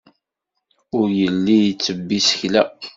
Ur 0.99 1.07
yelli 1.19 1.57
ittebbi 1.71 2.15
isekla. 2.19 2.61